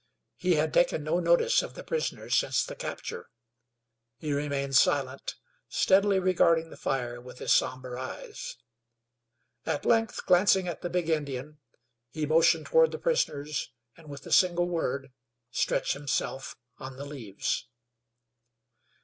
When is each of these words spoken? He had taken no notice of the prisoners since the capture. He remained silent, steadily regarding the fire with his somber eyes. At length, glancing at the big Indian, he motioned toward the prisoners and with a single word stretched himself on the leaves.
He 0.35 0.55
had 0.55 0.73
taken 0.73 1.03
no 1.03 1.19
notice 1.19 1.61
of 1.61 1.75
the 1.75 1.83
prisoners 1.83 2.33
since 2.35 2.63
the 2.63 2.73
capture. 2.75 3.29
He 4.17 4.33
remained 4.33 4.75
silent, 4.75 5.35
steadily 5.69 6.17
regarding 6.17 6.71
the 6.71 6.75
fire 6.75 7.21
with 7.21 7.37
his 7.37 7.53
somber 7.53 7.99
eyes. 7.99 8.57
At 9.63 9.85
length, 9.85 10.25
glancing 10.25 10.67
at 10.67 10.81
the 10.81 10.89
big 10.89 11.07
Indian, 11.07 11.59
he 12.09 12.25
motioned 12.25 12.65
toward 12.65 12.91
the 12.91 12.97
prisoners 12.97 13.69
and 13.95 14.09
with 14.09 14.25
a 14.25 14.31
single 14.31 14.67
word 14.67 15.11
stretched 15.51 15.93
himself 15.93 16.55
on 16.79 16.97
the 16.97 17.05
leaves. 17.05 17.67